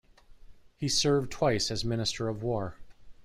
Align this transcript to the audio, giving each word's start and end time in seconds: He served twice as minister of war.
He 0.77 0.89
served 0.89 1.31
twice 1.31 1.69
as 1.69 1.85
minister 1.85 2.27
of 2.27 2.41
war. 2.41 2.75